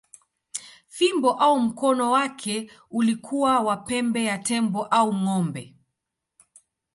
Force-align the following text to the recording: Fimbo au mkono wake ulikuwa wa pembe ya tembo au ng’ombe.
Fimbo 0.87 1.33
au 1.39 1.59
mkono 1.59 2.11
wake 2.11 2.71
ulikuwa 2.91 3.59
wa 3.59 3.77
pembe 3.85 4.21
ya 4.29 4.37
tembo 4.47 4.79
au 4.97 5.09
ng’ombe. 5.21 5.63